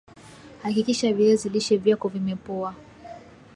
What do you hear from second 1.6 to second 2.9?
vyako vimepoa